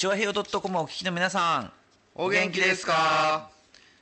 [0.00, 1.72] チョアヘヨドットコムお聞きの皆さん
[2.14, 3.50] お元気ですか？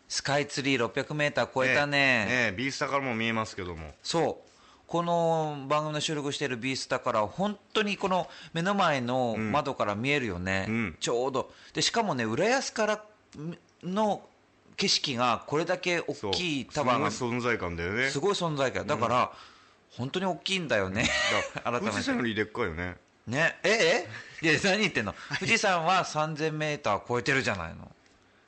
[0.06, 2.24] スカイツリー600メーター超えたね。
[2.24, 3.90] ねえビースタからも見えますけども。
[4.04, 4.48] そう。
[4.86, 10.96] この番組の収録しているビースタから本当にこの目の前の窓から見えるよね、うん。
[11.00, 11.50] ちょうど。
[11.74, 13.04] でしかもね浦安から
[13.82, 14.22] の
[14.76, 17.10] 景色がこれだけ大きいタワーが。
[17.10, 18.10] すごい存在感だよね。
[18.10, 18.86] すごい存在感。
[18.86, 19.32] だから、
[19.90, 21.08] 本当に大きいんだよね。
[21.64, 23.58] 改め富士山よてりでっかいよねね。
[23.62, 24.08] ええ？
[24.42, 25.14] いや何言ってんの？
[25.38, 27.90] 富士山は3000メーター超えてるじゃないの。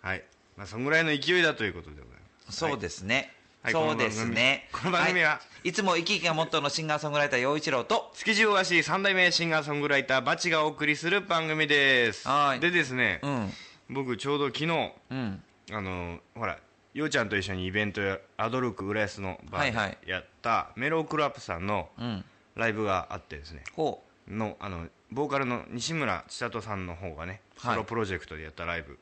[0.03, 0.25] はい。
[0.57, 2.07] まあそんぐらいの勢いだということでござい
[2.47, 2.59] ます。
[2.59, 3.33] そうですね、
[3.63, 3.73] はい。
[3.73, 4.69] そうですね。
[4.73, 5.31] この番組は？
[5.31, 8.13] はい、いつも生き生きがモットーのシンガーソングライター陽一郎と。
[8.15, 12.27] 築地大橋三代目シンガーソングライターバチがお送りする番組です。
[12.29, 12.61] はい。
[12.61, 13.53] でですね、うん。
[13.89, 15.43] 僕ちょうど昨日うん。
[15.73, 16.59] あのほら
[16.95, 19.99] ようちゃんと一緒にイベントやアドルーク浦安のバはいはい。
[20.03, 22.25] ーでやったメロークラップさんのうん。
[22.57, 23.63] ライブがあってですね。
[23.75, 27.75] ほのあのボーカルの西村千里さんの方がねはい。
[27.75, 28.99] ソロプロジェクトでやったライブ、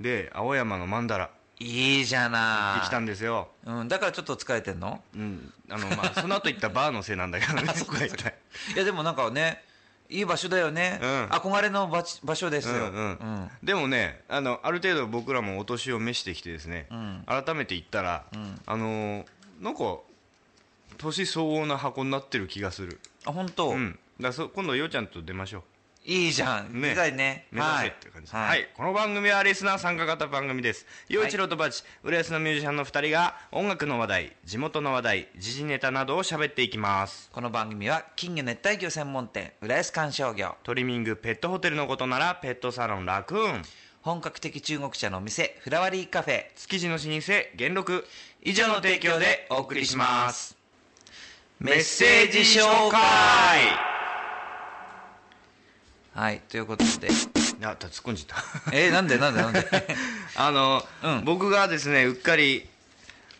[0.00, 1.26] で青山の曼荼羅。
[1.26, 1.28] う
[1.62, 2.80] いいじゃない。
[2.80, 3.48] できたんですよ。
[3.66, 5.02] うん、だからちょっと疲れてんの？
[5.14, 5.52] うん。
[5.68, 8.30] あのまあ その後行ったバーのせいなんだけどね僕が行った。
[8.30, 8.34] い
[8.76, 9.62] やでもなんかね
[10.08, 11.24] いい場所だよね、うん。
[11.26, 13.50] 憧れの場場所ですよ、うんうん。
[13.62, 17.24] でもねあのある程度僕らもお年を召してきてですね、ん。
[17.26, 18.24] 改めて行ったら、
[18.66, 19.26] あのー
[19.60, 19.98] なんか
[20.96, 22.98] 年相応な箱になってる気がする。
[23.26, 25.62] あ本当、うんだそ今度ようちゃんと出ましょう。
[26.02, 26.90] いいじゃん、ね。
[26.90, 27.46] 見たいね。
[27.50, 28.26] 目指せっていう感じ。
[28.26, 30.86] ですはい、この番組はリスナー参加型番組です。
[31.08, 37.28] 陽一郎とバチ、浦安のミュージシャンの2人が音楽の話題地元の話題時事ネタなどを喋っていきます。
[37.32, 43.62] この番組は金魚熱帯魚専門店浦安観賞魚トリミングペットホテルのことならペットサロンラクーン。
[44.02, 46.46] 本格的中国茶のお店フラワリーカフェ。
[46.56, 47.08] 築地の老舗
[47.56, 48.06] 元禄。
[48.42, 50.56] 以上の提供でお送りします。
[51.58, 53.99] メッセージ紹介
[56.14, 57.08] はいということで。
[57.62, 58.72] あ突っ込んじゃった。
[58.76, 59.66] えー、なんでなんでなんで？
[60.36, 61.24] あの、うん。
[61.24, 62.68] 僕がですねうっかり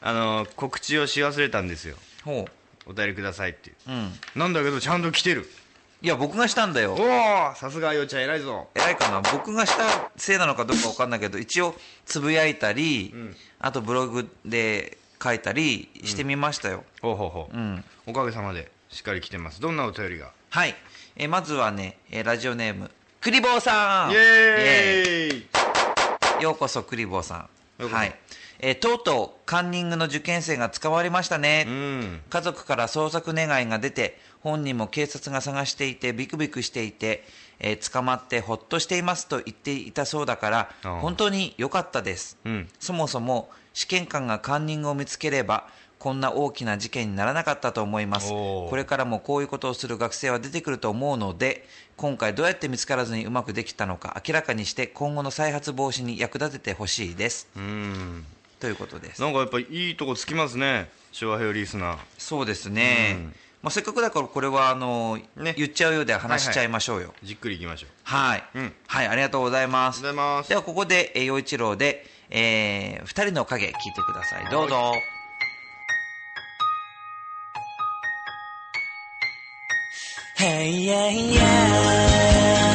[0.02, 1.96] あの告知をし忘れたんですよ。
[2.24, 2.46] ほ
[2.86, 3.76] お便りくださいっていう。
[3.88, 4.20] ううん。
[4.36, 5.50] なんだけどちゃんと来てる。
[6.02, 6.94] いや僕がしたんだよ。
[6.94, 8.68] おおさすがようちゃん偉いぞ。
[8.74, 9.20] 偉いかな？
[9.20, 13.36] 僕がしたせいなのかどうかわかんないけど一応つぶやいたり、ん。
[13.58, 17.84] あとブログで書いたりしてみましたよ、ほうほうほう、うん。
[18.06, 19.60] おかげさまでしっかり来てます。
[19.60, 20.30] どんなお便りが？
[20.48, 20.74] はい、
[21.16, 22.90] えーまずはね、えーラジオネーム
[23.20, 24.12] クリボーさん。
[24.12, 26.42] イエーイ。
[26.42, 27.48] ようこそクリボーさ
[27.80, 27.86] ん。
[27.88, 28.14] はい、
[28.60, 32.20] えーとうとうカンニングの受験生が捕まりましたね、うん。
[32.28, 37.24] 家族から捜索願いが出て本人も警察が探していてビクビクしていて、
[37.58, 42.68] えー捕まってほっとしていますと言っていたそうだから本当に良かったです、うん。
[42.78, 45.68] そもそも試験官がカンニングを見つければ
[46.00, 48.30] こんな大きな事件にならなかったと思います。
[48.30, 51.66] これからもこういうことをする学生は出てくると思うので
[51.98, 57.48] 今回どうやって見つからずにうまくできたのか明らかにして今後の再発防止に役立ててほしいです。
[57.54, 58.24] うん。
[58.60, 59.20] ということです。
[59.20, 61.98] なんかやっぱいいとこつきますね昭和平和リスナー。
[62.16, 63.24] そうですね、うん。
[63.62, 65.54] まあ、せっかくだからこれはあの、ね。
[65.58, 67.12] 言っちゃうようで話しちゃいましょうよ。
[67.22, 67.90] じっくりいきましょう。
[68.04, 68.72] はい、うん。
[68.86, 70.00] はいありがとうございます。
[70.02, 74.48] ではここでえー陽一郎で、えー、二人の影聞いてください。
[74.50, 74.94] どうぞ、
[80.40, 82.69] Hey yeah yeah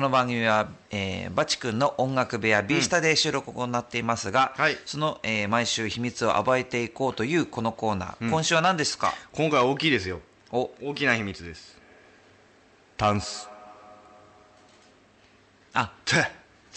[0.00, 4.78] この番組は、えーバチ君の音楽部屋 B スタで収録を行っていますが、はい。
[4.86, 9.12] その、えー毎週秘密を暴いていこうというこのコーナー、今週は何ですか？
[9.34, 10.20] 今回は大きいですよ。
[10.52, 10.70] お。
[10.82, 11.76] 大きな秘密です。
[12.96, 13.46] タンス。
[15.74, 15.92] あ。
[16.06, 16.14] て。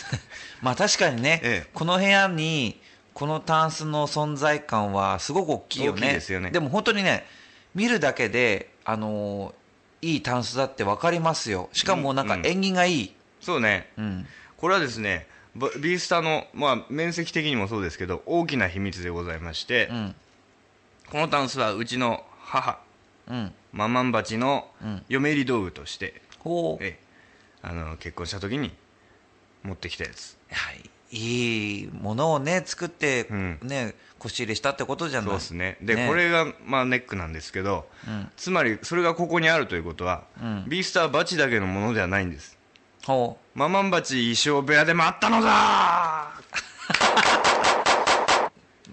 [0.61, 1.69] まあ確かにね、ええ。
[1.73, 2.77] この部屋に
[3.13, 6.01] このタンスの存在感はすごく大きいよね。
[6.01, 6.49] 大きいですよね。
[6.59, 7.25] も本当にね
[7.73, 9.62] 見るだけであのー
[10.03, 11.69] いいタンスだって分かりますよ。
[11.71, 13.89] しかもなんかうん縁起がいい、そうね。
[13.97, 14.27] うん。
[14.57, 20.15] これはですねバビースタの、まあ、面積的にもそうですけど大きな秘密でございまして、うん。
[21.09, 22.79] このタンスはうちの母
[23.29, 23.53] うん。
[23.71, 25.03] ママンバチのうん。
[25.07, 26.83] 嫁入り道具として、ほう。
[26.83, 27.03] ええ
[27.65, 28.71] あの結婚した時に
[29.63, 30.37] 持ってきたやつ。
[30.51, 33.59] はい、いいものをね作って、うん。
[33.61, 35.29] ね腰入れしたってことじゃない？
[35.29, 35.77] そうですね。
[35.81, 38.29] でこれが、まあ、ネックなんですけど、うん。
[38.35, 40.65] つまりそれがここにあるということは、うん。
[40.67, 42.57] ビースターバチだけのものではないんです。
[43.05, 46.31] ほママンバチ衣装部屋でもあったのだ！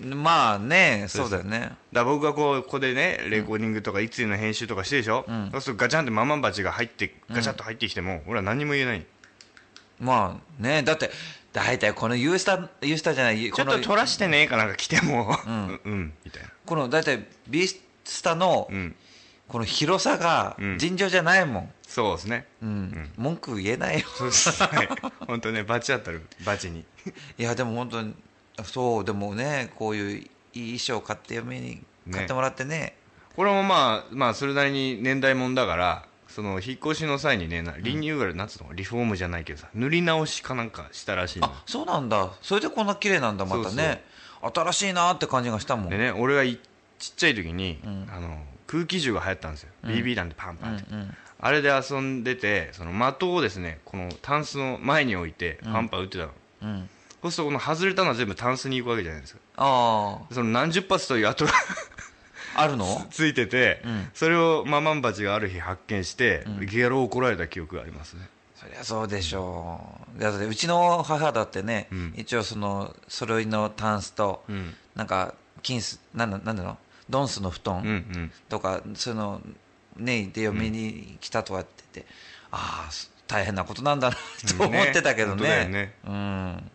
[0.02, 1.60] う まあねそううだよね。
[1.60, 5.50] だから僕がこうここでねレコーディングとかいつの編集とかしてるでしょ、うん。
[5.52, 9.06] そうするとガチャンってママンバチが入ってガチャッと入ってきても、俺は何も言えない。
[10.00, 11.10] まあねだって
[11.52, 15.36] 大体このユースタユースタじゃないちょっと取らしてねえかなんか来ても。
[15.46, 15.52] うん。
[15.52, 15.80] ん。
[15.84, 16.12] うん。
[16.24, 16.48] みたいな。
[16.64, 18.94] この大体ビースタのうん。
[19.48, 20.78] この広さがうん。
[20.78, 22.46] 尋常じゃないもん、そうですね。
[22.62, 23.10] うん。
[23.16, 24.06] 文句言えないよ。
[24.14, 24.88] そうですはい。
[25.26, 26.22] 本当ねバチ当たる。
[26.44, 26.84] バチに。
[27.36, 28.14] いやでも本当に
[28.62, 30.18] そうでもねこういう
[30.52, 31.82] いい衣装買って嫁に
[32.12, 32.96] 買ってもらってね。
[33.34, 38.72] これもまあまあそれなりに年代物だからその引っ越しの際にねなリニューアル、なんつうの？
[38.72, 42.30] リフォームじゃないけどさ塗り直しかなんかしたらしいのあそうなんだ。
[42.42, 44.04] それでこんな綺麗なんだまたね。
[44.42, 45.90] 新しいなって感じがしたもん。
[45.90, 46.58] でね俺がい
[46.98, 48.08] ちっちゃい時に、ん。
[48.10, 56.88] あの空気銃が流行ったんですよ、BB 弾でパンパンって、うんあれで遊んでてその的をですねこのタンスの前に置いてパンパン撃ってたの、うん。
[57.22, 59.40] そうするとこの外れたのは全部タンスに行くわけじゃないですか。
[59.56, 61.52] あその何十発という跡が
[62.56, 63.06] ああるの？
[63.10, 64.10] ついてて、ん。
[64.14, 68.28] それをママンバチがある日発見して、ゲロを怒られた記憶がありますね。
[68.56, 69.80] そりゃそうでしょ
[70.16, 70.20] う。
[70.20, 72.12] だってうちの母だってね、ん。
[72.16, 74.74] 一応その揃いのタンスと、うん。
[74.94, 76.76] なんか金スなんだなんだの
[77.08, 78.32] ドンスの布団、うんうん。
[78.48, 79.40] とかその
[79.96, 82.12] ねで嫁に来たとかって言って、
[82.50, 82.90] ああ
[83.26, 84.16] 大変なことなんだな
[84.58, 85.66] と思ってたけどね。
[85.66, 85.94] ねね。
[86.06, 86.70] うん。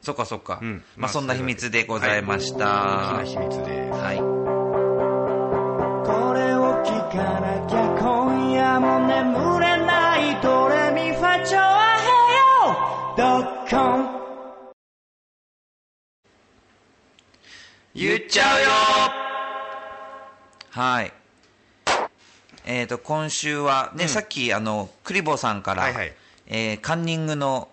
[0.00, 0.84] そっかそっか、うん。
[0.96, 3.90] まあそんな秘密でございました、大きな秘密で。
[3.90, 4.15] はい
[7.16, 13.76] かなきゃ今夜も眠れないドレミファチョアヘヨドッコ
[14.12, 14.16] ン。
[17.94, 18.68] 言っちゃうよ。
[20.70, 21.12] はい。
[22.66, 26.12] えー、と今週はね、さっきあのクリボーさんから、はいはい。
[26.48, 27.68] えーカンニングの、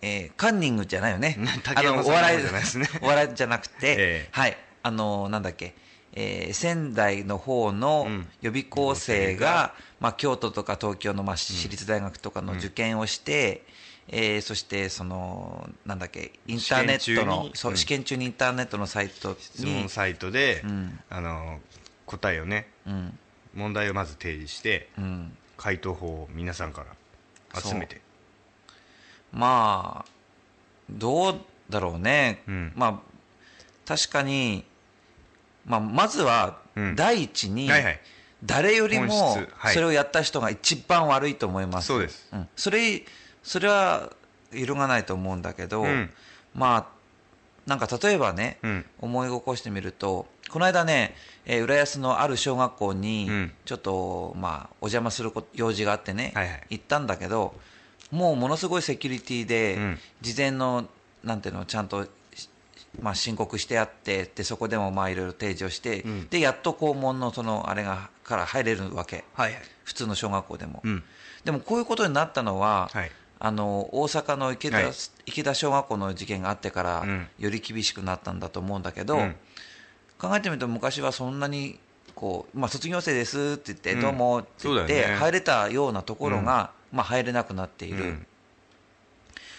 [0.00, 1.36] えーカンニングじゃないよね。
[1.64, 2.88] 竹山さんのお笑い方じゃないですね。
[3.02, 4.28] お笑いじゃなくて、 ええ。
[4.30, 4.56] はい。
[4.84, 5.74] あのなんだっけ、
[6.16, 8.28] えー仙台の方のうん。
[8.40, 13.62] 予備校生が、まあ、京都とか東京の、まあ、私立大学とかの受験をして、
[14.08, 20.98] えーそしてそのなんだっけインターネットのそう試験中にインターネットのサイトに質問、サイトで、うん。
[21.10, 21.60] あの
[22.06, 23.18] 答えをねうん。
[23.54, 26.84] 問題をまず提示してうん、回答法を皆さんか
[27.52, 28.00] ら集めて。
[29.32, 30.10] まあ
[30.88, 32.72] どうだろうね、うん。
[32.76, 33.00] まあ
[33.84, 34.64] 確かに、
[35.66, 36.94] まあ、まずはうん。
[36.94, 37.70] 第一に
[38.44, 39.38] 誰よりも
[39.72, 42.28] それをやった人が一番悪いと思います、そうです。
[42.36, 42.48] ん。
[42.54, 43.02] それ
[43.42, 44.12] それは
[44.52, 46.10] 揺るがないと思うんだけど、うん。
[46.54, 46.96] まあ
[47.66, 48.84] なんか例えばね、うん。
[49.00, 51.14] 思い起こしてみるとこの間ね、
[51.46, 53.52] えー浦安のある小学校にうん。
[53.64, 56.66] ちょっと、まあ、お邪魔するこ用事があってね、はいはい。
[56.70, 57.54] 行ったんだけど
[58.10, 59.98] もうものすごいセキュリティで、うん。
[60.20, 60.86] 事前の
[61.24, 62.08] なんていうのちゃんと、し
[63.00, 66.28] まあ、申告してあってでそこでもまあいろいろ提示をして、うん。
[66.28, 69.24] でやっと校門のそのあれがから入れるわけ。
[69.34, 69.62] はいはい。
[69.84, 71.02] 普通の小学校でも、うん。
[71.44, 73.10] でもこういうことになったのは、はい。
[73.38, 74.92] あの大阪の池田,、はい。
[75.26, 77.26] 池田小学校の事件があってから、うん。
[77.38, 79.36] より厳しくなったんだと思うんだけど、うん。
[80.18, 81.78] 考えてみると昔はそんなに
[82.14, 84.00] こう、まあ、卒業生ですって言って、うん。
[84.00, 88.26] どうもって言って、入れたようなところが、まあ、入れなくなっている、うん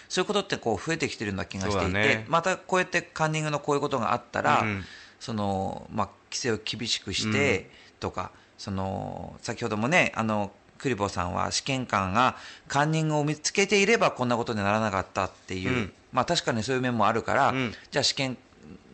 [0.08, 2.24] そういうことってこう増えてきてるような気がしていて、ね。
[2.28, 4.84] またこうやってカンニングのこういうことがあったら、うん。
[5.20, 12.36] そのまあ、規制を厳しくしてとか、その先ほどもねあのクリボーさんは試験官が
[12.68, 15.92] カンニングを見つけていればこんなことにならなかったっていう、うん。
[16.12, 17.74] まあ、確かにそういう面もあるから、うん。
[17.90, 18.38] じゃあ試験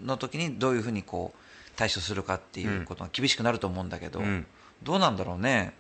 [0.03, 1.39] の時にどういうふうにこう
[1.77, 4.47] 対処するかっていうことが厳しくなると思うんだけど、うん。
[4.83, 5.75] どうなんだろうね？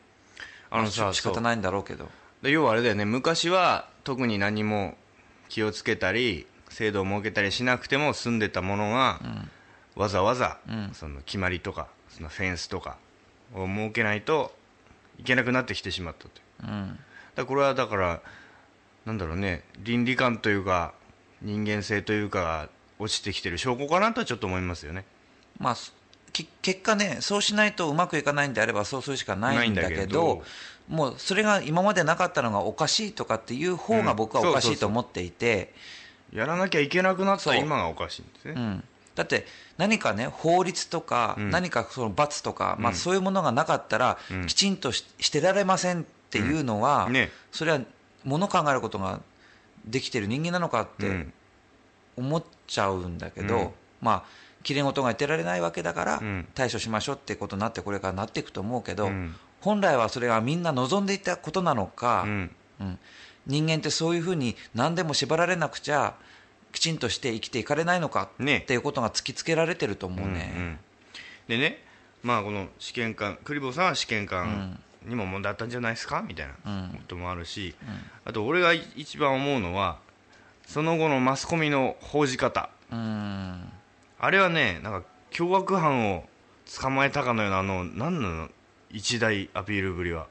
[0.71, 2.09] あのさまあ仕方ないんだろうけど。
[2.43, 3.07] で要はあれだよね。
[3.07, 4.97] 昔は特に何も
[5.55, 9.21] 気をつけたり制度を設けたりしなくても住んでたものが、
[9.95, 10.59] わざわざ、
[10.93, 12.97] その決まりとかそのフェンスとか
[13.55, 14.53] を設けないと
[15.21, 16.73] いけなくなってきてしまったという。
[16.73, 16.99] うん。
[17.37, 18.21] だこれはだから
[19.07, 20.93] なんだろうね倫理観というか
[21.41, 22.69] 人間性というかが
[22.99, 25.05] 落ちてきてる証拠かなとはちょっと思いますよね。
[25.61, 25.77] まあ、
[26.63, 30.43] 結果ね、そうしないとうまくいかないんであれば、そうするしかないんだけど
[30.89, 35.73] もうそれが今までなかったのがおかしいとかっていう方が僕はおかしいと思っていて、
[36.33, 41.51] やらなきゃいけなくなった今がおかしいんですね、うん、だって何かね、法律とか、ん。
[41.51, 44.47] 何かその罰とか、まあ、そういうものがなかったら、ん。
[44.47, 47.09] きちんとししてられませんっていうのは、
[47.51, 47.81] それは
[48.25, 49.21] もの考えることが
[49.85, 51.33] できてる人間なのかってうん。
[52.17, 53.71] 思っちゃうんだけど、うん。
[54.01, 54.25] まあ
[54.63, 56.47] きれい事が言ってられないわけだから、うん。
[56.55, 62.51] 対処しましょうってことになってこれからなっていくと思うけど、うん本来はそれがみんな望んでいたことなのか、うん。
[62.81, 62.99] うん。
[63.47, 66.15] 人間ってそういうふうに何でも縛られなくちゃ
[66.73, 68.59] きちんとして生きていかれないのかね。
[68.59, 70.53] っていうことが突きつけられてると思うね。
[70.55, 70.79] うんうん。
[71.49, 71.83] でね
[72.23, 76.23] まあこの試験官クリボーさんは試験官にも問題あったんじゃないですか？
[76.27, 76.55] みたいな
[76.93, 77.75] こともあるし、
[78.25, 79.99] あと俺が一番思うのは
[80.67, 82.71] その後のマスコミの報じ方。
[82.91, 83.73] うん。
[84.19, 86.25] あれはねなんか凶悪犯を
[86.81, 88.49] 捕まえたかのようなあの何なの？
[88.95, 90.29] 一大アピールぶりは。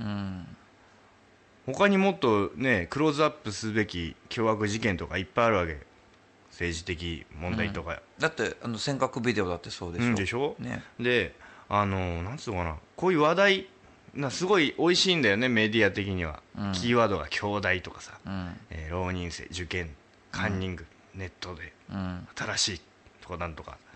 [0.00, 0.46] うん。
[1.66, 5.78] 他にもっとねクローズアップすべき凶悪事件とかいっぱいあるわけ。
[6.50, 10.06] 政治的問題とか、だってあの尖閣ビデオだってそうでしょ。
[10.06, 10.56] うんでしょ？
[10.58, 10.82] ね。
[10.98, 11.34] で
[11.68, 12.76] あのなんつうのかな。
[12.96, 13.68] こういう話題
[14.14, 16.72] なすごい美味しいんだよねメディア的には、うん。
[16.72, 18.56] キーワードが兄弟とかさ、うん。
[18.70, 19.94] えー浪人生受験
[20.32, 21.72] カンニング、ネットで。
[21.92, 22.26] うん。
[22.34, 22.80] 新しい
[23.20, 23.72] とかなんとか。
[23.72, 23.87] うん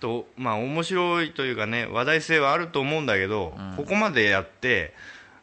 [0.00, 4.94] とまあ面白いというかね話題性はあると思うんだけど、ここまでやって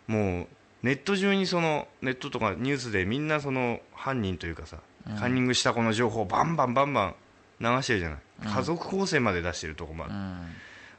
[0.07, 0.47] もう
[0.83, 4.77] ネット中にそのネットとかニュースでみんなその犯人というかさ、
[5.19, 7.15] カンニングした子の情報をバンバンバンバン
[7.59, 10.47] 流してるじゃない、家族構成まで出してるとこまで、うん。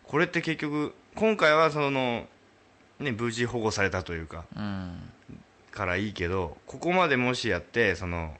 [0.05, 2.27] これって結局今回はその
[2.99, 4.99] ね無事保護されたというかうん。
[5.71, 8.35] からいいけどここまでもしやってその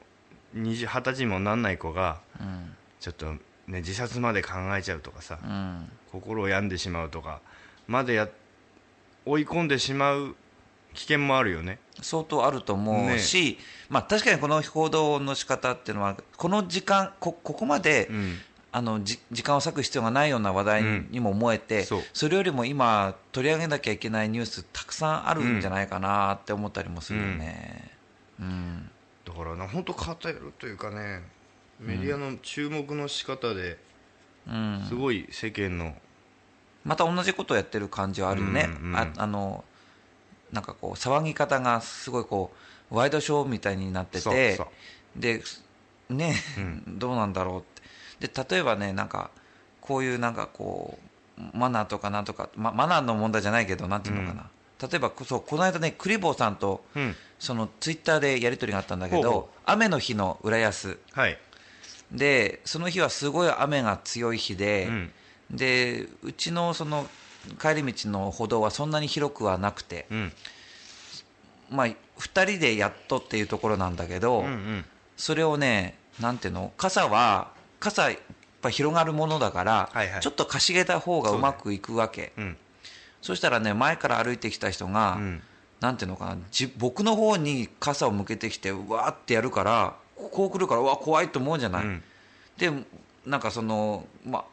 [0.55, 2.75] 20 20歳にもなんない子がうん。
[2.99, 3.35] ちょっと、
[3.67, 5.89] ね、自殺まで考えちゃうとかさ、うん。
[6.11, 7.41] 心を病んでしまうとか
[7.87, 8.29] までや
[9.25, 10.35] 追い込んでしまう
[10.93, 11.79] 危険もあるよね。
[12.01, 13.57] 相当あると思うし、
[13.89, 18.37] まあ、確かにこの報道の仕方っていうのはこの時間こここまで、うん。
[18.69, 22.01] あのじ時間を割く必要がないような話題にも思えて、そう。
[22.13, 27.91] それよりも今取り上げなきゃいけないニュースたくさんあるんじゃないかなって思ったりもするよね。
[28.39, 28.91] うん。
[29.25, 31.23] だからな本当偏るというかね
[31.79, 33.77] メディアの注目の仕方で
[34.47, 34.85] うん。
[34.87, 35.93] すごい世間の
[36.85, 39.63] また同じことをやってる感じはあるよね、うんうんああの
[40.51, 42.53] なんかこう騒ぎ方がすごいこ
[42.89, 45.19] うワイドショーみたいになっててそうそう。
[45.19, 45.43] で
[46.09, 46.35] ね、
[46.87, 47.61] どうなんだろうっ
[48.19, 48.27] て。
[48.29, 49.29] で例えばねなんか
[49.81, 50.97] こういうなんかこ
[51.37, 54.49] うマナーとかなんとか、ま、マナーの問題じゃないけどなんていうのかな、
[54.87, 57.13] 例えばこそうこの間ねクリボーさんと、うん。
[57.39, 60.97] そのツイッターでやり取りがあったんだけど雨の日の浦安。
[61.11, 61.37] はい
[62.11, 65.11] でその日はすごい雨が強い日で、うん。
[65.51, 67.07] でうちのその
[67.61, 70.33] 帰り道の歩道はそんなに広くはなくて、うん。
[71.69, 71.95] まあ、2
[72.51, 74.85] 人でやっとっていうところなんだけど、うんうん。
[75.15, 78.19] それをねなんていうの傘は傘やっ
[78.61, 80.21] ぱ広がるものだから、はいはい。
[80.21, 82.33] ちょっとかしげた方がうまくいくわけ。
[83.21, 83.37] そ,、うん。
[83.37, 85.41] したらね前から歩いてきた人が、うん。
[85.79, 89.95] なんていうのかなじ僕の方に傘を向けてきてうわーってやるから
[90.31, 92.03] こう来るからうわ怖いと思うじゃない、うん。
[92.57, 92.71] で
[93.25, 94.45] なんかそのま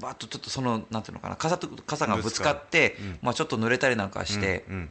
[0.00, 4.90] バッとちょっとそのなんていうのかな傘と傘がぶつかってまあ、ちょっと濡れたりなんかして、うん。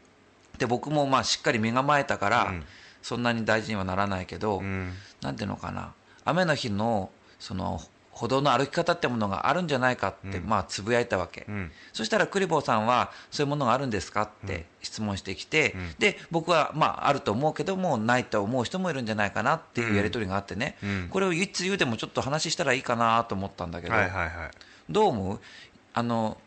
[0.58, 2.63] で僕もまあしっかり身構えたから、うん。
[3.01, 4.94] そんなに大事にはならないけど、うん。
[5.22, 5.94] なんていうのかな
[6.25, 7.82] 雨の日のその
[8.18, 11.72] 歩道の歩き方ってものがあるんじゃないかって、まあつぶやいたわけ、うん。
[11.94, 14.24] そしたらクリボーさんはそういうものがあるんですか？
[14.24, 21.10] って質問してきて、で僕はまああると思うけどもないと思う人もいるんじゃないかなっていうやり取りがあってね、うん。
[21.12, 24.52] これをいつ言うでもちょっと話したらいいかなと思ったんだけど、はいはいはい。
[24.90, 25.40] どう思う？
[25.94, 26.38] あの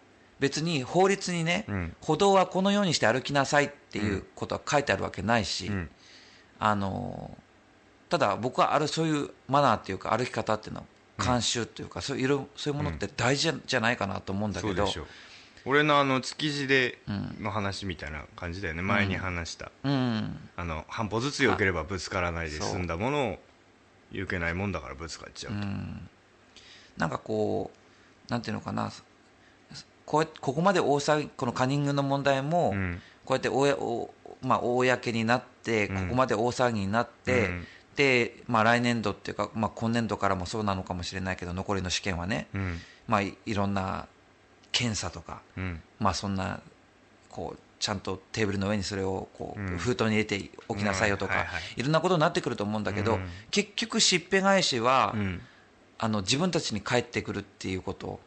[0.41, 5.91] 別に法律にね、うん歩道はこのようにして歩きなさいっていうことは書いてあるわけないし、うん。
[6.59, 7.37] あの
[8.09, 10.85] ただ僕はあるそういうマナーっていうか歩き方っていうの
[11.21, 14.89] 慣習っていうか、そういう色そういうものって大事じゃないかなと思うんだけど、
[15.65, 16.99] 俺のあの築地で
[17.41, 19.71] の話みたいな感じだよね前に話した。
[19.85, 20.39] うん。
[20.57, 23.39] あの半歩ずつ良ければぶつからないで済んだものを
[24.13, 25.59] 良けないもんだからぶつかっちゃうと。
[26.97, 27.71] なんかこ
[28.29, 28.91] うなんていうのかな。
[30.07, 33.01] こうここまで大騒ぎこのカンニングの問題も、うん。
[33.25, 34.13] こうやっておやお、
[34.43, 42.79] まあ、公になってここまで大騒ぎになって、うんで、まあ、来年度っていうか、まあ、今年度からもそうなのかもしれないけど残りの試験はね、うん。
[43.07, 44.07] まあ、いいろんな
[44.73, 45.83] 検査とか、うん。
[45.99, 46.61] まあ、そんな
[47.31, 49.79] こうちゃんとテーブルの上にそれをこう、うん。
[49.79, 53.29] 封筒に入れておきなさいよとか、いろんなことになってくると思うんだけど、うん。
[53.51, 55.41] 結局しっぺ返しは、うん。
[55.99, 58.21] あの自分たちに返ってくるっていうこと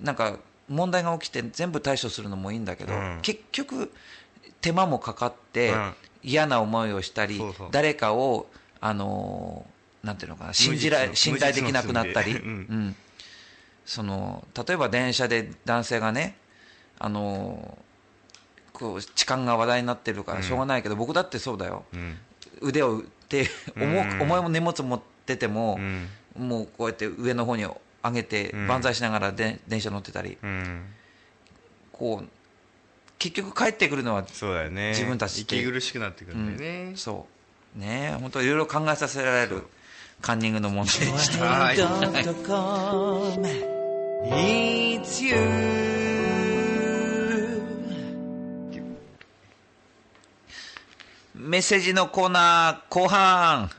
[0.00, 3.18] なんか問題が起きて全部対処するのもいいんだけど、うん。
[3.20, 3.92] 結局
[4.62, 7.68] 手間もかかって、うん嫌な思いをしたりそうそう。
[7.70, 8.46] 誰かを
[8.80, 12.64] あのーなんていうのかな信じら無実の信頼できなくなったり、無実のうん。
[12.64, 12.96] 寸
[13.84, 16.36] その例えば電車で男性がね
[16.98, 17.90] あのー
[18.72, 21.84] こう痴漢が話題になってるからしょうがないけど、僕だってそうだよ。
[21.92, 22.16] うん。
[22.62, 23.46] 腕を打って
[23.76, 26.08] 重重い荷物持ってても、うん。
[26.48, 27.64] もうこうやって上の方に
[28.02, 28.66] 上げてうん。
[28.68, 30.86] 万歳しながらで電車乗ってたり、うん。
[31.92, 32.28] こう
[33.20, 34.88] 結局帰ってくるのは、そうだよね。
[34.90, 35.54] 自分たちって。
[35.56, 37.26] 息苦しくなってくるんだよね、そ
[37.76, 37.78] う。
[37.78, 38.16] ね。
[38.18, 39.62] 本当いろいろ考えさせられる
[40.22, 41.44] カンニングの問題でした。
[41.44, 41.76] はい。
[41.76, 43.46] Hey.com
[44.24, 45.36] It's you.
[51.34, 53.70] メッセージのコーナー後半。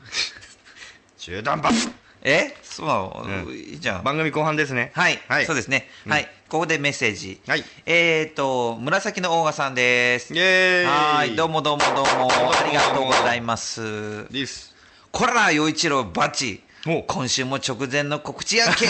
[1.18, 1.90] 中断罰
[2.22, 2.56] え？
[2.62, 2.86] そう。
[3.28, 3.54] なの、うん。
[3.54, 4.04] いいじゃん。
[4.04, 4.92] 番組後半ですね。
[4.94, 5.46] はい、はい。
[5.46, 6.12] そうですね、うん。
[6.12, 7.40] はいここでメッセージ。
[7.46, 7.64] はい。
[7.86, 10.34] えっ、と紫のオーガさんです。
[10.34, 10.84] イエーイ。
[10.84, 12.26] はいどうもどうもどうも。
[12.26, 14.30] もありがとうございます。
[14.30, 14.74] です。
[15.12, 16.62] こら陽一郎バチ。
[16.86, 17.04] お。
[17.04, 18.84] 今週も直前の告知やんけ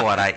[0.00, 0.34] お笑い。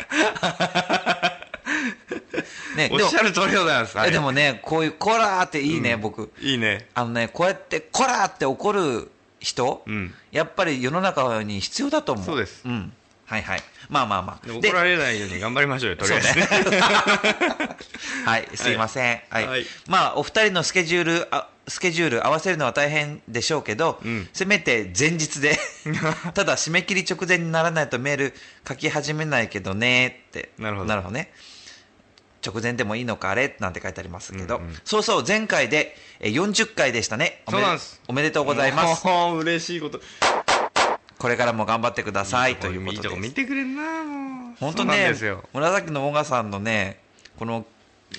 [2.75, 6.29] ねおっしゃる通りでございます、でもねこういう「こら!」っていいね、僕。
[6.41, 6.89] いいね。
[6.93, 9.09] あのねこうやって「こら!」って怒る
[9.39, 10.13] 人、うん。
[10.33, 12.25] やっぱり世の中に必要だと思う。
[12.25, 12.67] そうです。
[12.67, 12.91] ん、
[13.25, 13.63] はいはい。
[13.89, 14.45] まあまあまあ。
[14.45, 16.39] で怒られないように頑張りましょうよとりあえず。
[16.39, 16.47] ね。
[18.25, 19.21] はい、すいません。
[19.29, 19.47] はい。
[19.47, 19.65] はい。
[19.87, 24.29] まあ、お二人のスケジュール、あスケジュール合わせるのは大変でしょうけど、うん。
[24.31, 25.57] せめて前日で、
[26.35, 28.33] ただ締め切り直前にならないとメール
[28.67, 30.49] 書き始めないけどねって。
[30.59, 30.87] なるほど。
[30.87, 31.31] なるほどね。
[32.45, 33.55] 直前でもいいのかあれ？
[33.59, 34.77] なんて書いてありますけど、うんうん。
[34.85, 37.41] そうそう、前回でえー40回でしたね。
[37.47, 38.01] おめそうなんです。
[38.07, 39.03] おめでとうございます。
[39.07, 39.99] 嬉しいこと
[41.17, 43.03] これからも頑張ってくださいといういいことです。
[43.03, 46.99] とこ見てくれんなもう本当ねですよ、紫のオガさんのね、
[47.37, 47.65] この、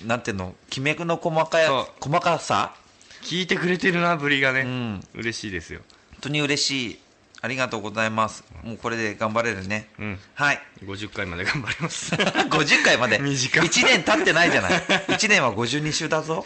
[0.06, 2.74] なんていうの、きめの細か細かさ、
[3.22, 5.80] 聞いてくれてるなぶりがね、ん嬉しいですよ
[6.12, 6.98] 本当に嬉しい。
[7.42, 8.44] ありがとうございます。
[8.64, 9.88] もうこれで頑張れるね。
[9.98, 10.60] うんはい。
[10.84, 13.18] 50回まで頑張ります 50回まで。
[13.18, 14.72] 短い1年経ってないじゃない。
[15.08, 16.44] 1年は52週だぞ。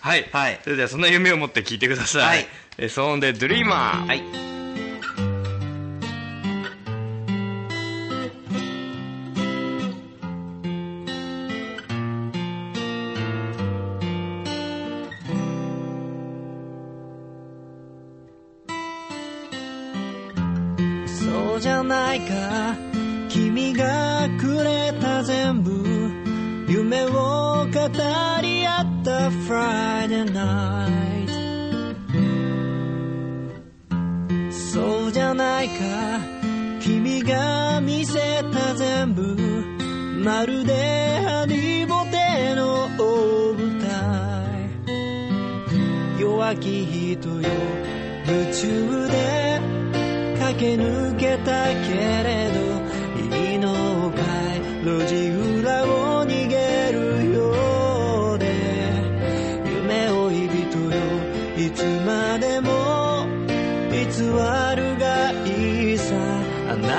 [0.00, 4.49] はい、はいそれではそんな夢を持って聞いてください、はいえソーンでドリーマー、はい。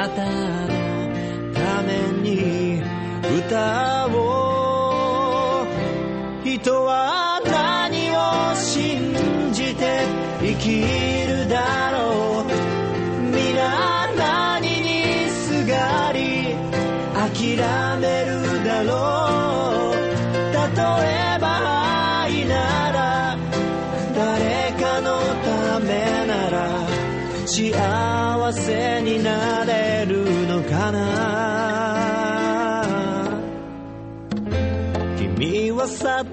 [0.03, 2.81] あなたのために
[3.37, 4.00] 歌う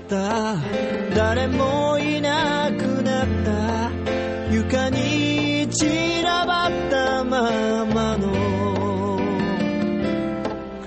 [0.09, 0.57] った。
[1.15, 3.91] 誰もいなくなった。
[4.51, 9.19] 床に散らばったままの。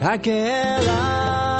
[0.02, 0.32] かけ
[0.88, 1.60] ら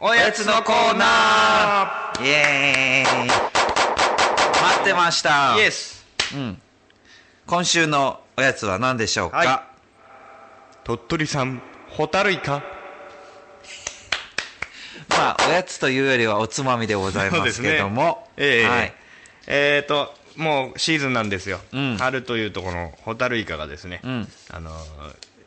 [0.00, 2.24] おやつのコーナー。
[2.24, 3.28] イエーイ。
[3.28, 5.56] 待ってました。
[5.56, 6.04] イエス。
[6.34, 6.60] うん。
[7.48, 9.64] 今週のおやつは何でしょうか、は
[10.84, 12.62] 鳥取産ホタルイカ。
[15.08, 18.28] まあ、おやつというよりはおつまみでございますけども。
[18.36, 18.92] ええはい。
[19.46, 21.96] えーともうシーズンなんですよ、うん。
[21.96, 24.32] 春というとこのホタルイカがですね、うん。
[24.50, 24.78] あのー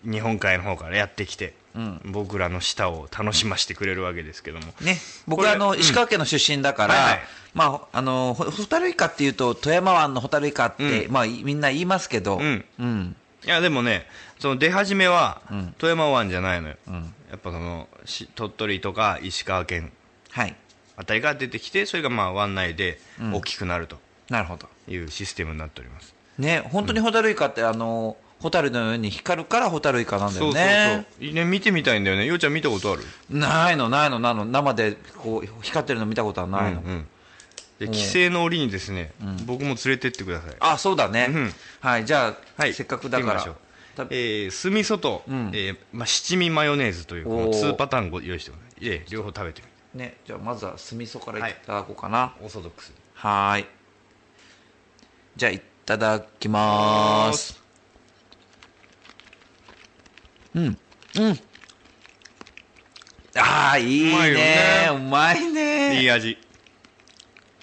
[0.04, 2.02] 日本海の方からやってきて、うん。
[2.06, 5.80] 僕らの舌を楽しませてくれるわけですけども、ね、僕はあの、うん。
[5.80, 7.20] 石川県の出身だから、はいはい。
[7.54, 11.12] まあ、あの、ほホタルイカっていうと、富山湾のホタルイカって、うん。
[11.12, 12.66] まあ、いみんな言いますけど、うん。
[12.80, 13.16] うん。
[13.44, 14.06] いやでもね
[14.38, 15.76] その出始めはうん。
[15.78, 17.14] 富山湾じゃないのよ、うん。
[17.30, 19.92] やっぱそのし鳥取とか石川県
[20.30, 20.56] はい。
[20.96, 23.34] あたりが出てきてそれがまあ湾内でうん。
[23.34, 23.98] 大きくなると
[24.30, 24.68] なるほど。
[24.88, 31.06] いうシステムになっております、ね、本当にホタルイカって、あの、ホタルのように光るからホタルイカなんだよそうそうね。
[31.20, 31.34] そう。
[31.34, 32.26] ね見てみたいんだよね。
[32.26, 33.04] ようちゃん見たことある？
[33.30, 34.46] ないの、ないの、ないの。
[34.46, 36.82] 生で、こう、光ってるの見たことはないの。
[36.82, 37.08] うんうん
[37.80, 39.12] で帰省の折にですね、
[39.48, 40.56] 僕も連れてってください。
[40.60, 41.28] あ、そうだね。
[41.30, 41.54] うん。
[41.80, 42.76] はい、じゃあ、はい。
[42.76, 43.44] せっかくだから。
[44.12, 45.50] えー、酢味噌と、うん。
[45.54, 47.72] えーまあ、七味マヨネーズというこのおー。
[47.72, 48.62] 2パターンご用意してます。
[48.82, 49.64] ええ両方食べて
[49.96, 51.56] みね、じゃあまずは酢味噌からい。
[51.66, 52.36] ただこうかな。
[52.42, 52.94] オーソドックス。
[53.16, 53.66] はーい。
[55.36, 57.61] じゃあ、いただきまーす。
[60.56, 60.64] うん。
[60.64, 61.40] うん。
[63.38, 64.90] ああ、いいねね。
[64.92, 66.02] うまいね。
[66.02, 66.38] いい味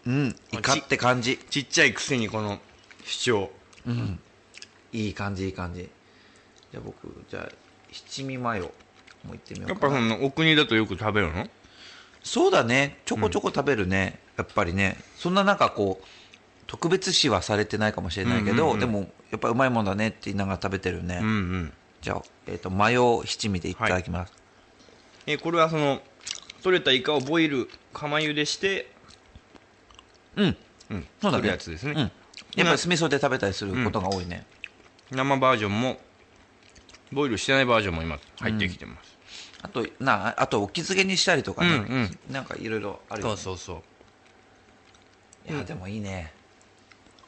[0.06, 0.36] うん。
[0.52, 1.36] イカって感じ。
[1.50, 2.58] ちっちゃいくせにこの
[3.04, 3.50] 主張
[4.92, 5.82] いい感じ、いい感じ。
[6.70, 7.52] じゃあ僕、じゃあ、
[7.92, 8.72] 七味マヨ
[9.24, 9.90] もいってみよやっぱ。
[9.90, 11.46] そのお国だとよく食べるの？
[12.22, 12.98] そうだね。
[13.04, 14.18] ちょこちょこ食べるね。
[14.36, 14.96] やっぱりね。
[15.16, 16.06] そんななんかこう、
[16.66, 21.18] 特別視はされてないかもしれないけど、うんうんうんでも、やっぱうまいもんだねって言いながら食べてるね。
[21.20, 24.32] うんうんじゃあ、えっ、と、マヨ七味でいただきます。
[25.26, 26.00] えーこれはその
[26.62, 28.90] 取れたイカをボイル釜茹でして、
[30.36, 30.56] うん。
[30.90, 31.42] うん、そうだね。
[31.42, 31.98] 作るやつですね、うん。
[31.98, 34.46] やっぱり酢味噌で食べたりすることが多いね。
[35.10, 35.98] 生バージョンも
[37.12, 39.18] ボイルしてないバージョンも今入ってきてます、
[39.62, 41.68] あと、な、あと、お気づけにしたりとかね。
[41.68, 43.36] うんうんなんかいろいろあるよ、ね。
[43.36, 43.82] そうそうそ
[45.48, 46.32] ういや、でもいいね。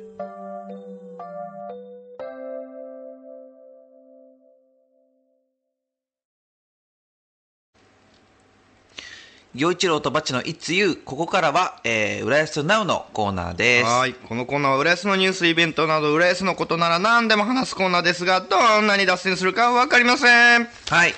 [9.56, 10.96] 陽一郎とバチの It's You。
[10.96, 13.86] ここからは、えー、浦安 Now のコーナーです。
[13.86, 21.14] はいこのコーナーは浦安のニュースイベントなど浦安のことなら何でも話すコーナーですがどんなに脱線するか分かりませんはい。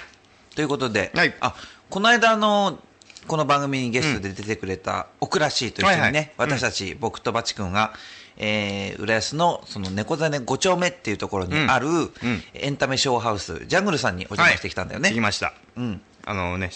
[0.55, 1.57] ということで、はいあ、
[1.90, 2.79] この間あの、
[3.27, 7.92] この番組にゲストで出てくれた、オクラシーと一緒にね、はいはい私たち、僕とバチ君が、
[8.37, 11.88] えー、浦安のその猫座ね5丁目っていうところにある、
[12.55, 15.09] エンタメショーハウス、ジャングルさんにお邪魔してきたんだよね。
[15.09, 16.01] 行きましたうん。
[16.24, 16.70] あのね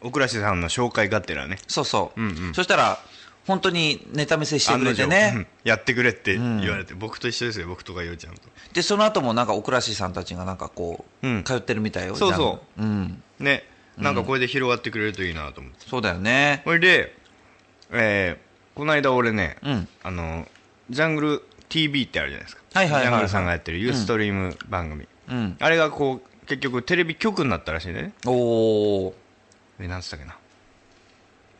[0.00, 1.58] 奥倉さんの紹介がてらね。
[1.66, 2.20] そうそう。
[2.20, 2.54] うんうん。
[2.54, 2.98] そしたら、
[3.46, 5.30] 本当にネタ見せしてくれて案の定。
[5.30, 5.38] うん。
[5.40, 5.46] ね。
[5.64, 8.42] やってくれって言われて、僕と一緒ですよ僕とかようちゃんと。
[8.72, 11.44] で、その後もなんか、オクラシーさんたちがなんかこう、うん。
[11.44, 12.14] 通ってるみたいよ。
[12.14, 12.82] そうそう。
[12.82, 13.22] うん。
[13.38, 13.64] ね。
[13.96, 16.62] なんかこれで広がってくれるといいなと思って、そうだよね。
[16.64, 17.16] それで、
[17.90, 19.88] えーこの間俺ね、うん。
[20.04, 20.46] あの
[20.88, 25.56] ジャングル TV ってあるじゃないですか、はいはいジャングルさんがやってるユーストリーム番組、うん。
[25.58, 28.12] あれがこう結局テレビ局になったらしいね。
[28.24, 29.12] おー。
[29.80, 30.36] えなんつったっけな。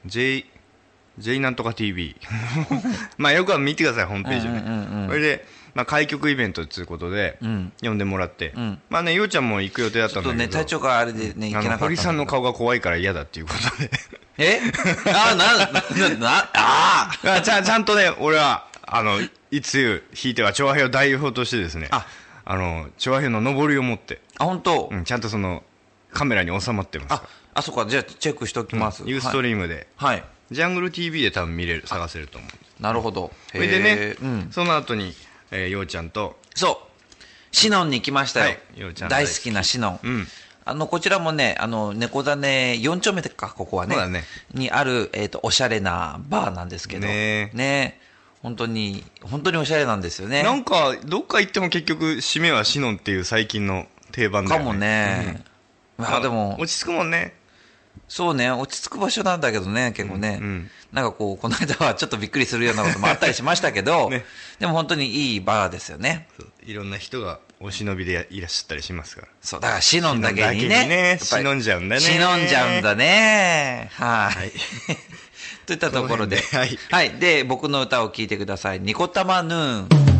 [0.07, 0.45] J
[1.19, 2.17] J なんとか TV
[3.19, 7.73] まあよくは見てくださいホームページをね、それで、まあ、開局イベントということで、うん。
[7.83, 8.81] 呼んでもらって、ん。
[8.89, 10.43] まあねようちゃんも行く予定だったんだけど。
[10.43, 11.79] ちょっとね、体調があれでね、いけなかった。
[11.79, 13.91] 堀さんの顔が怖いから嫌だっていうことで。
[14.39, 14.61] え？
[15.07, 22.07] あ、な、な、な、ああちゃんちゃんとね、俺は、あの、いつ、ひいては、調和平を代表としてですね、あ。
[22.45, 25.63] あの、調和平の上りを持って、あ、本当、うん、ちゃんとその、
[26.12, 27.23] カメラに収まってますあ、
[27.55, 29.03] あ、そっか、じゃあチェックしておきます。
[29.07, 30.16] ユーストリリームで、はい。
[30.16, 30.25] はい。
[30.51, 32.83] ジャングル TV で多分見れる、探せると思う。
[32.83, 33.33] なるほど。
[33.53, 34.49] それでねうん。
[34.51, 35.14] その後に、
[35.51, 37.25] えー、ようちゃんと、そう。
[37.51, 38.47] シノンに来ましたよ。
[38.47, 40.01] はいようちゃん大好きなシノン。
[40.03, 40.27] うん
[40.64, 43.94] あの、こちらもね、あの、猫座ね、4丁目か、ここはね。
[43.94, 47.07] そうだねにある、えっ、と、おしゃれなバーなんですけど。
[47.07, 47.99] ねね
[48.42, 50.42] 本当に、本当におしゃれなんですよね。
[50.42, 54.66] なんか、どっか行っても結局、締めはシノンっていう最近の定番だよね。
[54.66, 55.42] かもね。
[55.99, 57.35] まあでも落ち着くもんね
[58.09, 60.39] そうね、落ち着く場所なんだけどね、結構ね。
[60.41, 64.25] うんなんかこう、この間は ちょっとびっくりするようなこともあったりしましたけど、ね
[64.59, 66.27] でも本当にいいバーですよね。
[66.65, 70.49] いろんな人がお忍びでいらっしゃったりしますからそう、だから忍んだけにね。
[70.49, 73.91] 忍んだけにねやっぱり忍んじゃうんだね忍んじゃうんだね。
[73.93, 74.35] はい。
[74.35, 74.53] はい
[75.67, 76.39] といったところで。
[76.39, 77.11] この辺ではい。
[77.19, 78.81] で、僕の歌を聴いてください。
[78.81, 80.18] ニコタマヌーン。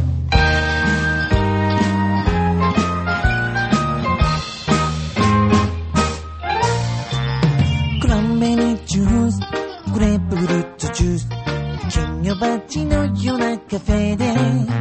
[12.41, 14.78] バチのようなカフェで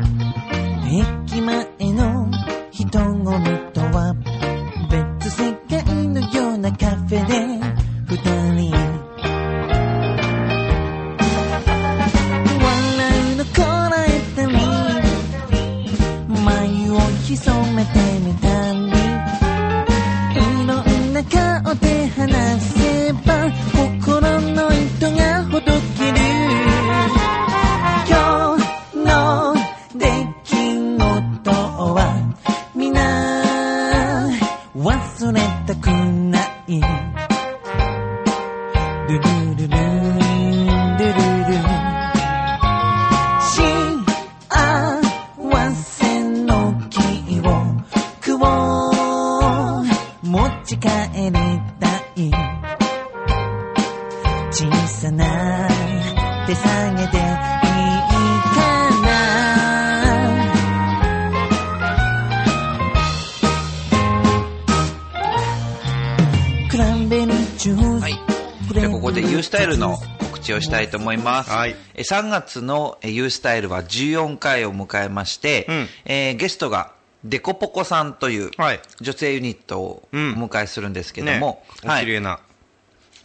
[69.28, 71.50] レースタイルの告知をしたいと思います。
[71.50, 71.76] はい。
[71.96, 75.88] え3月のえ U スタイルは14回を迎えまして、うん。
[76.06, 76.94] えーゲストが
[77.26, 78.80] デコポコさんというはい。
[79.02, 82.06] 女性ユニットをおうん迎えするんですけどねも、おはい。
[82.06, 82.40] 綺麗な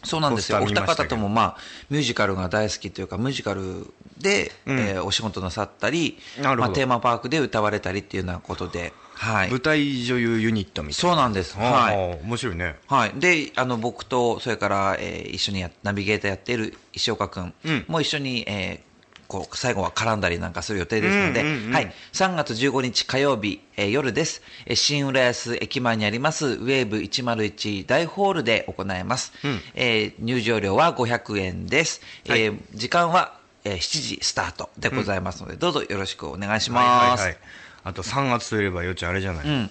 [0.03, 0.59] そうなんですよ。
[0.61, 1.57] お二方ともまあ
[1.89, 3.87] ミュージカルが大好きというかミュージカル
[4.19, 4.79] で、うん。
[4.81, 9.61] えーお仕事なさったり、まあ、テーマパークで歌われたりっていうようなことで、はい舞。
[9.61, 11.57] 台女優ユニットみたいそうなんです。
[11.57, 11.97] なはい。
[12.25, 13.13] 面白いねはい。
[13.15, 18.93] で、あの、僕と、それから、えー一緒にやナビゲーターやっている石岡君うんも一緒に、えー
[19.29, 21.93] こう、最後は絡んだりなんかする予定ですので、うんうんうんはい。
[22.13, 24.43] 3月15日火曜日、えー夜です。
[24.67, 29.33] えー新浦安駅前にあります、ウェーブ101大ホールで行います。
[29.45, 32.01] うんえー入場料は500円です。
[32.25, 37.23] えー時間は、えー7時スタートでございますので、どうぞよろしくお願いします。
[37.23, 39.71] はいはいはいあと3月といえばよっちゃんあれじゃない、うん。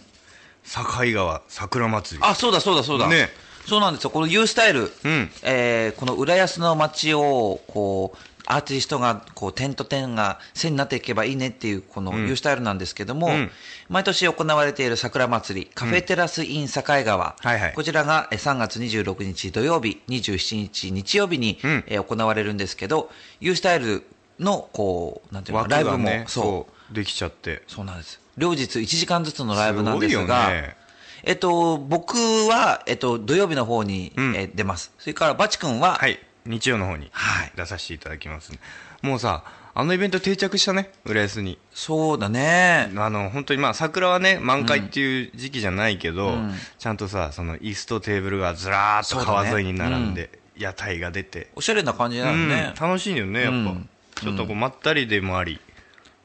[0.64, 2.26] 境川桜祭り。
[2.26, 3.08] あ、そうだそうだそうだ。
[3.08, 3.30] ね。
[3.68, 4.10] そうなんですよ。
[4.10, 5.32] この U スタイル、うん。
[5.44, 13.52] えーこの浦安の街を、こう、アーティストが、こう、点と点が線になっていけばいいねっていう、このん U スタイルなんですけども、うん。
[13.88, 17.74] 毎年行われている桜祭り、カフェテラスイン境川、はいはい。
[17.74, 21.84] こちらがえー3月26日土曜日、27日日曜日に、うん。
[21.88, 24.04] えー行われるんですけど、U スタイル
[24.40, 27.64] の、こう、なんていうのライブも、そうできちゃって。
[27.68, 28.20] そうなんです。
[28.38, 30.76] 両日1時間ずつのライブなんですが、よね。
[31.24, 34.36] えっと、僕は、えっと、土曜日の方に、うん。
[34.36, 34.92] え出ます。
[34.98, 36.20] それから、バチ君は、はい。
[36.46, 37.52] 日曜の方にはい。
[37.56, 38.52] 出させていただきます、
[39.02, 40.92] もうさあのイベント定着したね。
[41.06, 41.58] 浦安に。
[41.72, 42.92] そうだね。
[42.98, 46.56] あの本当にまあ桜はね満開っていう時期じゃないけど、うん。
[46.78, 52.50] ちゃんとさその椅子とテーブルがずらーっと川沿いに並んで、屋台が出て、おしゃれな感じなのうん。
[52.50, 52.74] ね。
[52.80, 53.90] 楽しいよねやっぱ、うん。
[54.16, 55.60] ちょっとこうまったりでもあり、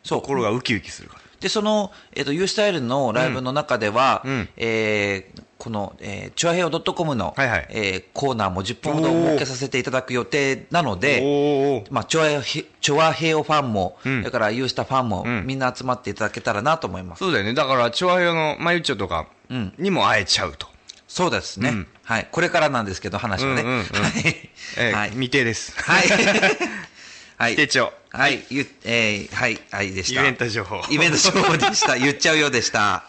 [0.06, 0.20] そう。
[0.22, 17.20] 心がウキウキするからで、その、えっと、ユースタイルのライブの中では、うんうんえーこの、えー、チュアヘオ .com の、はいはいえーコーナーも10分ほど設けさせていただく予定なので、まあ、チョアヘチョアヘオファンも、うんそれからユースタファンも、うんみんな集まっていただけたらなと思います。
[17.20, 20.66] そうだよねだからチョアヘヨのマユッチョとかうんにも会えちゃうと、
[21.08, 21.70] そうですね。
[21.70, 22.28] うんはい。
[22.30, 23.62] これからなんですけど、話はね。
[23.62, 24.50] うんうんうんはい。
[24.78, 25.10] えーはい。
[25.10, 26.04] 未定ですはい。
[27.36, 27.56] はい。
[27.56, 28.42] 手帳はい。
[28.48, 30.20] ゆ、えー、はい、はい、でした。
[30.22, 31.96] イベント情報イベント情報でした。
[31.98, 33.04] 言っちゃうようでした。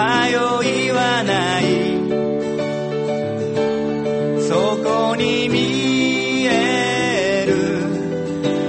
[0.00, 0.32] 迷
[0.86, 1.62] いはない。
[4.48, 4.48] そ
[4.82, 7.50] こに見える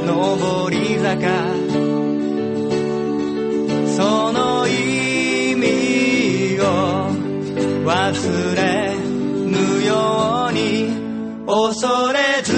[0.05, 1.11] 上り坂。
[3.95, 6.61] その意味を
[7.85, 8.61] 忘れ
[9.47, 10.67] ぬように
[11.47, 12.49] 恐れず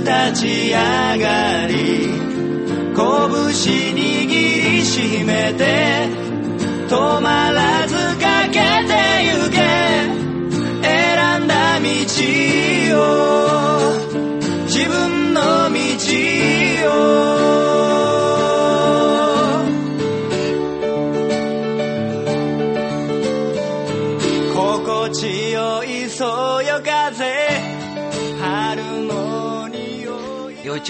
[0.00, 0.74] 立ち上
[1.18, 1.72] がり
[2.94, 3.04] 拳
[3.94, 5.62] 握りしめて
[6.88, 7.51] 止まる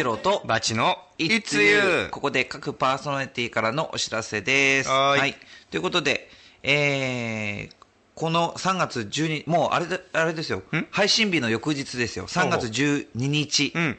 [0.03, 4.89] 匂い陽一郎とバチの It's You ここで各パーソナリティからのお知らせです。
[4.89, 5.35] はーい。
[5.71, 6.29] ということで、
[6.63, 7.75] えー、
[8.15, 10.63] この3月12、もうあれで、あれですよ。
[10.91, 12.27] 配信日の翌日ですよ。
[12.27, 13.73] 3月12日。
[13.75, 13.99] うん。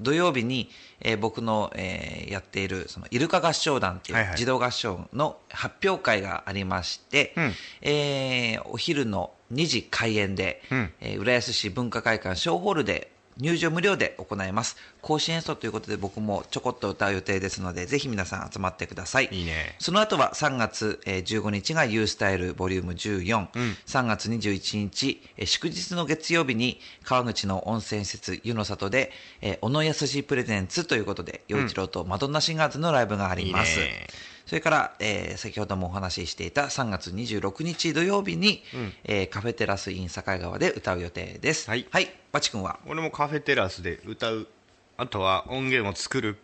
[0.00, 4.36] 土曜日に、えー僕の、えーやっている、その、イルカ合唱団っていはいうはい。
[4.36, 7.52] 児童合唱の発表会がありまして、うん。
[7.82, 10.92] えーお昼の2時開演で、うん。
[11.00, 14.76] えー浦安市文化会館小ホールで入場無料で行います。
[15.00, 19.28] 甲子演奏ということで僕もちょこっと歌う予定ですので、ぜひ皆さん集まってください。
[19.30, 33.78] いいねその後は3月えー15日が U スタイルボリューム14、うん3月21日、えー祝日の月曜日に川口の温泉施設湯の里で、えー小野康プレゼンツということで、陽一郎とマドンナシンガーズのライブがあります。
[33.80, 34.06] いいね
[34.48, 38.62] それから、えー先ほどもお話ししていた3月26日土曜日に、
[39.04, 41.68] えーカフェテラスイン境川で歌う予定です。
[41.68, 42.10] はいはい。
[42.32, 42.78] バチ君は？
[42.86, 44.48] 俺もカフェテラスで歌う
[44.96, 46.38] あとは音源を作る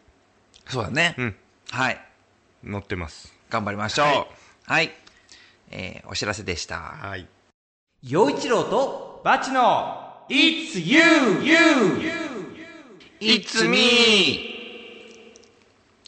[0.69, 1.15] そうだね。
[1.19, 1.37] うん
[1.71, 2.01] はい。
[2.63, 4.07] 乗ってます頑張りましょう。
[4.07, 4.27] は
[4.67, 4.91] はいい。
[5.71, 6.77] えーお知らせでした。
[6.79, 7.27] はい
[8.03, 11.01] 陽一郎とバチの It's you,
[11.43, 11.59] you!
[13.21, 14.51] It's me!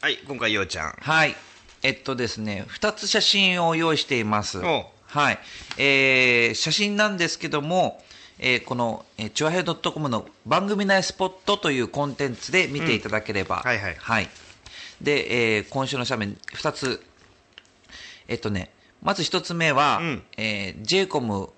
[0.03, 1.35] はい今回ようちゃんはい。
[1.83, 4.59] えっとですね、二つ写真を用意しています。
[4.59, 5.39] おはい。
[5.79, 8.03] えー、写真なんですけども、
[8.39, 13.57] えーこの、えー、チュアヘド .com の番組内スポットというコンテンツで見ていただければ。
[13.57, 14.29] はいはい
[15.01, 17.03] で、えー今週の写面二つ。
[18.29, 18.71] えっとね、
[19.03, 21.51] まず一つ目は、うんえー、j コム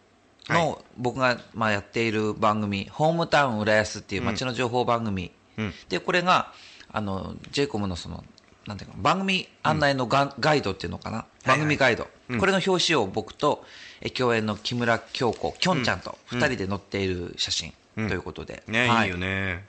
[0.48, 5.30] の、はい僕が、まあ、やっている番組、ホームタウン浦安っていう街の情報番組。
[5.56, 6.52] うんで、これが、
[6.92, 8.24] あの、j コムのその、
[8.68, 12.06] なんていうか、番組案内のガ,、ガイドっていうのかな、番組ガイド、
[12.38, 13.64] これの表紙を僕と、
[14.00, 18.62] え共演の木村京子、きょんちゃんと二人で載っている写真ということで。
[18.68, 19.08] ね、、はい。
[19.08, 19.64] いよね。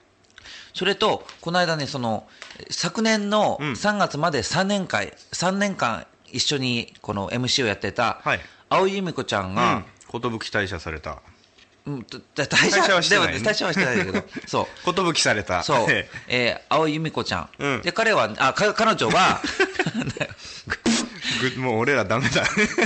[0.74, 2.28] それと、この間ね、その、
[2.70, 3.72] 昨年のうん。
[3.72, 8.40] 3月まで3年間、3年間一緒にこの MC をやってた、はい。
[8.70, 11.22] 青井由美子ちゃんうがん、寿退社された
[11.86, 13.54] うん、社退社はしてないね。
[13.54, 15.14] 社はしてないんだけど、 そう。
[15.14, 15.64] 寿された。
[15.64, 15.88] そう。
[15.90, 16.62] え、え。
[16.70, 17.50] ー青井由美子ちゃん。
[17.58, 17.82] うん。
[17.82, 19.42] で、彼は、あ、か彼女は、
[21.58, 22.44] もう俺らダメだ。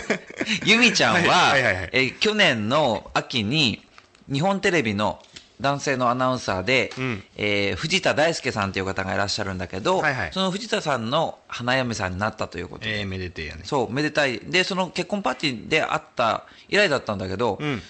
[0.65, 3.84] 由美ちゃんは、えー去年の秋に、
[4.32, 5.19] 日本テレビの
[5.60, 7.23] 男性のアナウンサーで、うん。
[7.36, 10.29] えー藤田大輔さんという方がいらっしゃるんだけど、はいはい。
[10.34, 13.62] その藤田さんの花嫁さんになったということで、ええめでてえやね。
[13.65, 14.39] そう、めでたい。
[14.39, 17.82] で、その結婚パーティーで会った以来だったんだけど、うん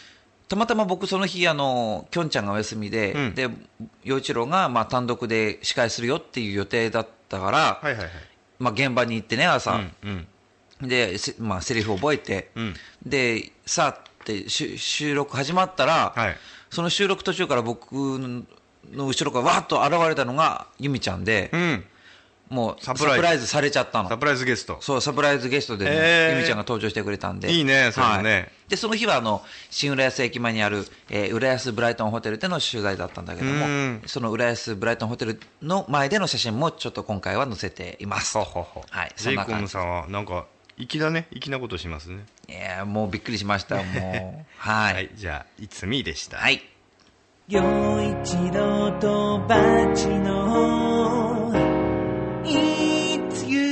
[0.54, 3.36] たまたま僕その日、あの、きょんちゃんがお休みで、うん。
[3.36, 3.50] で、
[4.04, 8.10] 陽一郎が、まあ、単独で司会するよっていう予定だったから、はいはいはい。
[8.60, 9.74] まあ、現場に行ってね、朝。
[9.74, 10.28] うん
[10.82, 10.88] うん。
[10.88, 12.76] で、せまあ、セリフ覚えて、うん。
[13.06, 16.38] で、さあってし収録始まったら、はい。
[16.70, 17.94] その収録途中から僕
[18.92, 21.86] の後ろからわーっと現れたのが由美ちゃんで、うん
[22.54, 24.18] もうササプライズプライズされちゃったのサ。
[24.18, 27.52] プライズゲストそう、サプライズゲストでね、へー由美ちゃんが登場してくれたんで。
[27.52, 38.38] いいねそれもねはいで、その日は、あの、新浦安駅前にある、えー浦安ブライトンホテルでの取材だったんだけどもうん、その浦安ブライトンホテルの前での写真もちょっと今回は載せています。
[38.38, 40.46] ははははいそんな感じコムさんはなんか
[40.78, 44.46] 粋だね粋なことしますねいやーもうびっくりしました、もう。
[44.58, 44.94] はい。
[44.94, 46.38] はいじゃあ「いつみ」でした？
[46.38, 46.64] はい。
[47.50, 47.60] 陽
[48.24, 49.58] 一郎とバ
[49.94, 51.43] チの
[52.46, 53.64] It's you.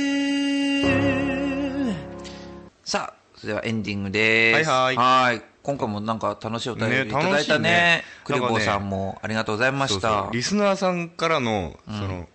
[2.84, 4.70] さあ、それではエンディングです。
[4.70, 5.42] はいはい。
[5.62, 7.68] 今回もなんか楽しいお便りねいただいたね。
[7.68, 8.04] ね。
[8.24, 10.00] クリボーさんもありがとうございました。
[10.00, 10.32] そうそう。
[10.32, 12.28] リスナーさんからのその、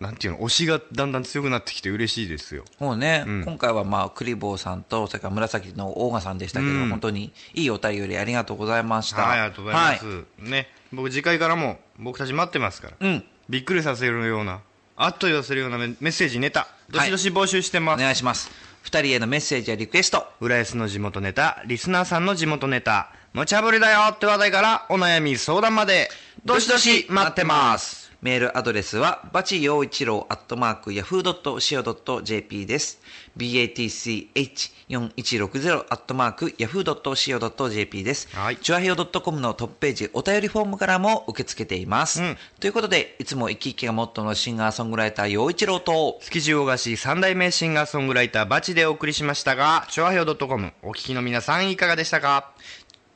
[0.00, 2.64] なんていうの推しがだんだん強くなってきて嬉しいですよ。
[2.80, 3.44] もうね、うん。
[3.44, 6.90] 今回はまあ、クリボーさんと、それから紫のオーガさんでしたけど、うん。
[6.90, 9.22] 本当にいいお便りありがとうございました。
[9.22, 10.68] はいありがとうございます、はね。
[10.92, 12.96] 僕次回からも僕たち待ってますから。
[12.98, 13.24] うん。
[13.48, 14.60] びっくりさせるような
[14.96, 16.68] あっと言わせるようなメメッセージネタ。
[16.88, 18.50] どしどし募集してまおす、願いします。
[18.82, 20.26] 二人へのメッセージやリクエスト。
[20.40, 21.62] 浦安の地元ネタ。
[21.66, 23.10] リスナーさんの地元ネタ。
[23.32, 26.10] 無茶ぶりだよって話題からお悩み相談まで。
[26.44, 32.98] どしどし待ってますメールアドレスは、バチ陽一郎アットマーク yahoo.co.jp です。
[33.36, 38.28] batch4160 アットマーク yahoo.co.jp です。
[38.34, 42.22] はいチュアヘオ .com のトップページ、お便りフォームからも受け付けています。
[42.22, 52.52] うんということで、いつも生き生きがモットーのシンガーソングライター陽一郎と、築地大菓子三代目シンガーソングライターバチでお送りしましたが、チョアヘオ .com お聞きの皆さんいかがでしたか？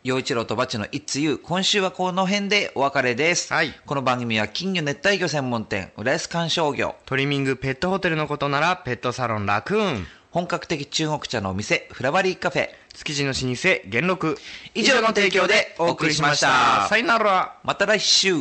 [0.04, 3.52] 陽一郎とバチのいつゆ今週はこの辺でお別れです。
[3.52, 10.06] はいこの番組は金魚熱帯魚専門店、浦安観賞魚、トリミングペットホテルのことならペットサロンラクーン。
[10.30, 12.68] 本格的中国茶のお店、フラワリーカフェ。
[12.94, 14.38] 築地の老舗元禄。
[14.74, 17.56] 以上の提供でお送りしましたさよなら。
[17.64, 18.34] また来週